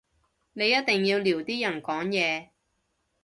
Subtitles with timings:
[0.53, 2.49] 你一定要撩啲人講嘢